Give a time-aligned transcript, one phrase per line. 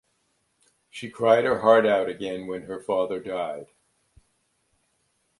[0.89, 3.67] She cried her heart out again when her father died.